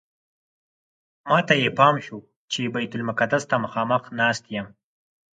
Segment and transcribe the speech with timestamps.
[1.29, 2.17] ماته یې پام شو
[2.51, 4.67] چې بیت المقدس ته مخامخ ناست یم.